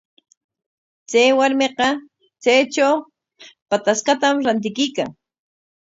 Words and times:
Chay 1.09 1.29
warmiqa 1.37 1.87
chaytraw 2.43 2.95
pataskatam 3.69 4.35
rantikuykan. 4.45 5.09